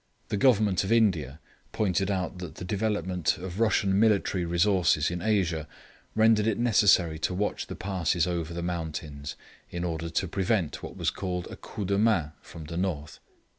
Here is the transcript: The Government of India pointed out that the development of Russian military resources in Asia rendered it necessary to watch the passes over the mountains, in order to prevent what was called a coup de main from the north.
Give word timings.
The 0.29 0.35
Government 0.35 0.83
of 0.83 0.91
India 0.91 1.39
pointed 1.73 2.09
out 2.09 2.39
that 2.39 2.55
the 2.55 2.65
development 2.65 3.37
of 3.37 3.59
Russian 3.59 3.99
military 3.99 4.45
resources 4.45 5.11
in 5.11 5.21
Asia 5.21 5.67
rendered 6.15 6.47
it 6.47 6.57
necessary 6.57 7.19
to 7.19 7.35
watch 7.35 7.67
the 7.67 7.75
passes 7.75 8.25
over 8.25 8.51
the 8.51 8.63
mountains, 8.63 9.35
in 9.69 9.83
order 9.83 10.09
to 10.09 10.27
prevent 10.27 10.81
what 10.81 10.97
was 10.97 11.11
called 11.11 11.45
a 11.51 11.55
coup 11.55 11.85
de 11.85 11.99
main 11.99 12.31
from 12.41 12.63
the 12.63 12.77
north. 12.77 13.19